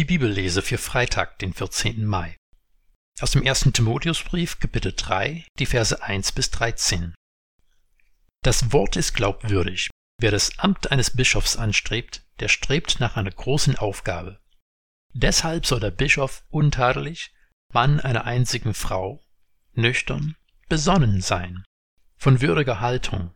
[0.00, 2.06] Die Bibellese für Freitag, den 14.
[2.06, 2.34] Mai.
[3.20, 7.14] Aus dem ersten Timotheusbrief, Kapitel 3, die Verse 1 bis 13.
[8.42, 9.90] Das Wort ist glaubwürdig.
[10.18, 14.40] Wer das Amt eines Bischofs anstrebt, der strebt nach einer großen Aufgabe.
[15.12, 17.34] Deshalb soll der Bischof untadelig,
[17.70, 19.22] Mann einer einzigen Frau,
[19.74, 20.34] nüchtern,
[20.70, 21.62] besonnen sein,
[22.16, 23.34] von würdiger Haltung,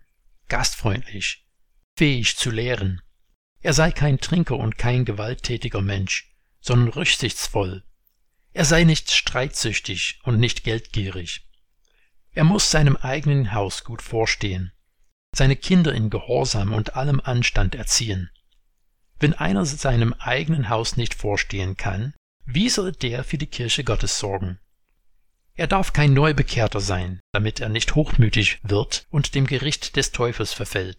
[0.49, 1.47] gastfreundlich,
[1.99, 3.03] fähig zu lehren.
[3.61, 6.31] Er sei kein Trinker und kein gewalttätiger Mensch,
[6.65, 7.85] sondern rücksichtsvoll.
[8.55, 11.47] Er sei nicht streitsüchtig und nicht geldgierig.
[12.33, 14.73] Er muss seinem eigenen Haus gut vorstehen,
[15.35, 18.31] seine Kinder in Gehorsam und allem Anstand erziehen.
[19.21, 22.15] Wenn einer seinem eigenen Haus nicht vorstehen kann,
[22.47, 24.59] wie soll der für die Kirche Gottes sorgen?
[25.55, 30.53] Er darf kein Neubekehrter sein, damit er nicht hochmütig wird und dem Gericht des Teufels
[30.53, 30.97] verfällt.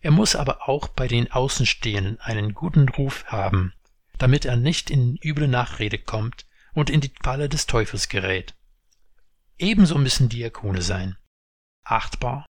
[0.00, 3.72] Er muss aber auch bei den Außenstehenden einen guten Ruf haben,
[4.18, 8.54] damit er nicht in üble Nachrede kommt und in die Falle des Teufels gerät.
[9.58, 11.16] Ebenso müssen Diakone sein.
[11.84, 12.46] Achtbar,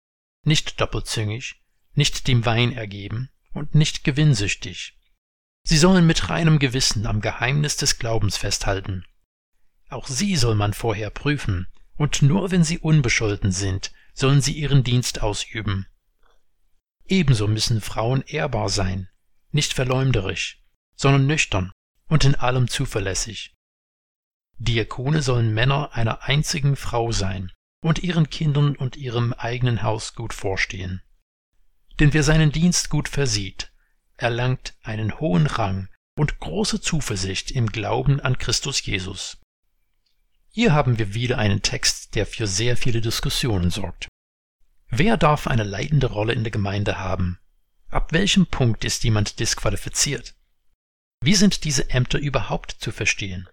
[0.44, 1.62] nicht doppelzüngig,
[1.94, 4.98] nicht dem Wein ergeben und nicht gewinnsüchtig.
[5.64, 9.06] Sie sollen mit reinem Gewissen am Geheimnis des Glaubens festhalten.
[9.90, 14.84] Auch sie soll man vorher prüfen, und nur wenn sie unbescholten sind, sollen sie ihren
[14.84, 15.88] Dienst ausüben.
[17.08, 19.10] Ebenso müssen Frauen ehrbar sein,
[19.52, 20.64] nicht verleumderisch,
[20.96, 21.72] sondern nüchtern
[22.08, 23.54] und in allem zuverlässig.
[24.58, 30.34] Diakone sollen Männer einer einzigen Frau sein und ihren Kindern und ihrem eigenen Haus gut
[30.34, 31.02] vorstehen.
[32.00, 33.72] Denn wer seinen Dienst gut versieht,
[34.18, 39.38] erlangt einen hohen Rang und große Zuversicht im Glauben an Christus Jesus.
[40.52, 44.08] Hier haben wir wieder einen Text, der für sehr viele Diskussionen sorgt.
[44.88, 47.40] Wer darf eine leitende Rolle in der Gemeinde haben?
[47.90, 50.36] Ab welchem Punkt ist jemand disqualifiziert?
[51.26, 53.50] Wie sind diese Ämter überhaupt zu verstehen?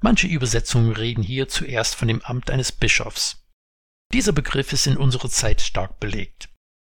[0.00, 3.46] Manche Übersetzungen reden hier zuerst von dem Amt eines Bischofs.
[4.14, 6.48] Dieser Begriff ist in unserer Zeit stark belegt.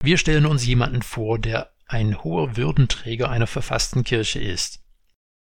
[0.02, 4.84] Wir stellen uns jemanden vor, der ein hoher Würdenträger einer verfassten Kirche ist.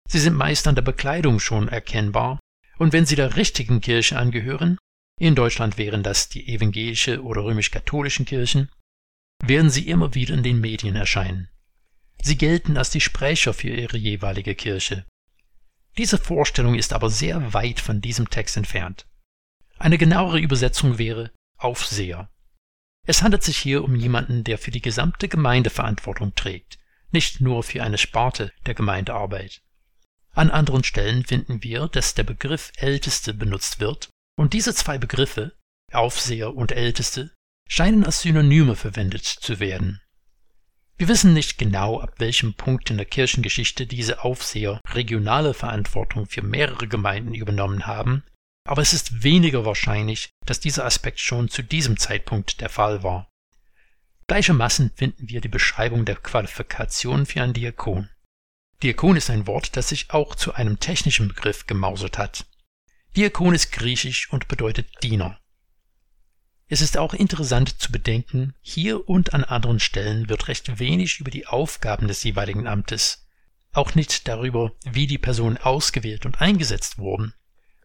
[0.07, 2.39] Sie sind meist an der Bekleidung schon erkennbar,
[2.77, 4.77] und wenn sie der richtigen Kirche angehören,
[5.19, 8.69] in Deutschland wären das die evangelische oder römisch-katholischen Kirchen,
[9.43, 11.49] werden sie immer wieder in den Medien erscheinen.
[12.23, 15.05] Sie gelten als die Sprecher für ihre jeweilige Kirche.
[15.97, 19.05] Diese Vorstellung ist aber sehr weit von diesem Text entfernt.
[19.77, 22.29] Eine genauere Übersetzung wäre Aufseher.
[23.05, 26.79] Es handelt sich hier um jemanden, der für die gesamte Gemeinde Verantwortung trägt,
[27.11, 29.61] nicht nur für eine Sparte der Gemeindearbeit.
[30.31, 35.51] An anderen Stellen finden wir, dass der Begriff Älteste benutzt wird, und diese zwei Begriffe,
[35.91, 37.33] Aufseher und Älteste,
[37.67, 39.99] scheinen als Synonyme verwendet zu werden.
[40.97, 46.43] Wir wissen nicht genau, ab welchem Punkt in der Kirchengeschichte diese Aufseher regionale Verantwortung für
[46.43, 48.23] mehrere Gemeinden übernommen haben,
[48.65, 53.29] aber es ist weniger wahrscheinlich, dass dieser Aspekt schon zu diesem Zeitpunkt der Fall war.
[54.27, 58.09] Gleichermaßen finden wir die Beschreibung der Qualifikation für einen Diakon.
[58.81, 62.45] Diakon ist ein Wort, das sich auch zu einem technischen Begriff gemausert hat.
[63.15, 65.39] Diakon ist griechisch und bedeutet Diener.
[66.67, 71.29] Es ist auch interessant zu bedenken, hier und an anderen Stellen wird recht wenig über
[71.29, 73.27] die Aufgaben des jeweiligen Amtes,
[73.73, 77.33] auch nicht darüber, wie die Personen ausgewählt und eingesetzt wurden,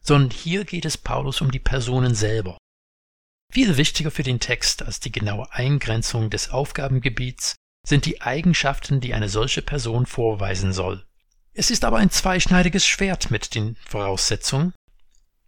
[0.00, 2.58] sondern hier geht es Paulus um die Personen selber.
[3.52, 7.56] Viel wichtiger für den Text als die genaue Eingrenzung des Aufgabengebiets
[7.86, 11.06] sind die Eigenschaften, die eine solche Person vorweisen soll.
[11.54, 14.74] Es ist aber ein zweischneidiges Schwert mit den Voraussetzungen,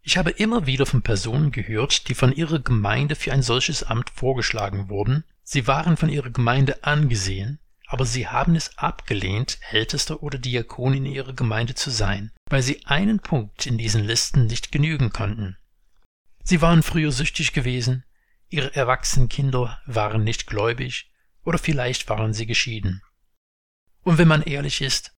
[0.02, 4.10] ich habe immer wieder von Personen gehört, die von ihrer Gemeinde für ein solches Amt
[4.10, 10.38] vorgeschlagen wurden, sie waren von ihrer Gemeinde angesehen, aber sie haben es abgelehnt, Ältester oder
[10.38, 15.10] Diakon in ihrer Gemeinde zu sein, weil sie einen Punkt in diesen Listen nicht genügen
[15.10, 15.56] konnten.
[16.44, 18.04] Sie waren früher süchtig gewesen,
[18.48, 21.10] ihre erwachsenen Kinder waren nicht gläubig
[21.44, 23.02] oder vielleicht waren sie geschieden.
[24.02, 25.12] Und wenn man ehrlich ist,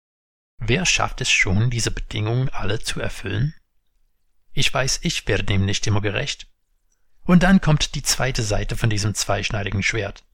[0.58, 3.54] wer schafft es schon, diese Bedingungen alle zu erfüllen?
[4.52, 6.46] Ich weiß, ich werde dem nicht immer gerecht.
[7.24, 10.24] Und dann kommt die zweite Seite von diesem zweischneidigen Schwert.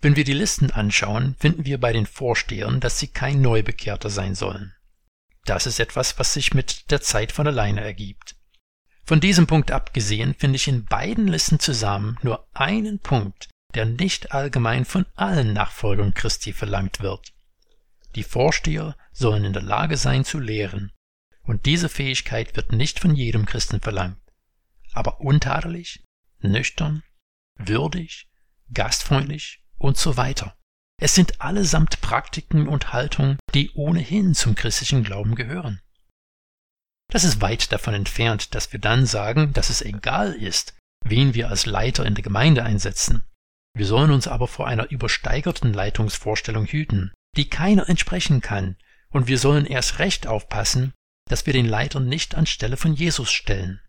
[0.00, 4.34] Wenn wir die Listen anschauen, finden wir bei den Vorstehern, dass sie kein Neubekehrter sein
[4.34, 4.74] sollen.
[5.44, 8.36] Das ist etwas, was sich mit der Zeit von alleine ergibt.
[9.04, 14.32] Von diesem Punkt abgesehen finde ich in beiden Listen zusammen nur einen Punkt, der nicht
[14.32, 17.32] allgemein von allen Nachfolgern Christi verlangt wird.
[18.14, 20.92] Die Vorsteher sollen in der Lage sein zu lehren,
[21.48, 24.20] und diese Fähigkeit wird nicht von jedem Christen verlangt.
[24.92, 26.04] Aber untadelig,
[26.40, 27.02] nüchtern,
[27.56, 28.28] würdig,
[28.72, 30.58] gastfreundlich und so weiter.
[31.00, 35.80] Es sind allesamt Praktiken und Haltungen, die ohnehin zum christlichen Glauben gehören.
[37.10, 41.48] Das ist weit davon entfernt, dass wir dann sagen, dass es egal ist, wen wir
[41.48, 43.24] als Leiter in der Gemeinde einsetzen.
[43.74, 48.76] Wir sollen uns aber vor einer übersteigerten Leitungsvorstellung hüten, die keiner entsprechen kann,
[49.08, 50.92] und wir sollen erst recht aufpassen,
[51.28, 53.80] dass wir den Leiter nicht anstelle von Jesus stellen.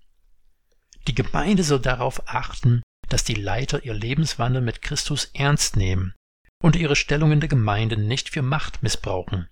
[1.07, 6.13] Die Gemeinde soll darauf achten, dass die Leiter ihr Lebenswandel mit Christus ernst nehmen
[6.61, 9.47] und ihre Stellung in der Gemeinde nicht für Macht missbrauchen.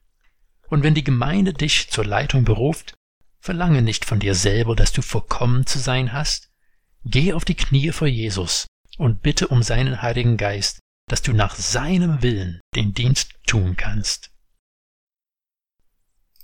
[0.67, 2.93] Und wenn die Gemeinde dich zur Leitung beruft,
[3.39, 6.51] verlange nicht von dir selber, dass du vollkommen zu sein hast.
[7.05, 8.67] Geh auf die Knie vor Jesus
[8.97, 14.31] und bitte um seinen Heiligen Geist, dass du nach seinem Willen den Dienst tun kannst.